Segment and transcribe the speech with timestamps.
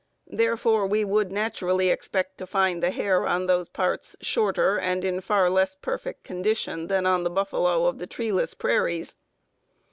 [0.33, 5.21] Therefore, we would naturally expect to find the hair on those parts shorter and in
[5.21, 9.15] far less perfect condition than on the bison of the treeless prairies.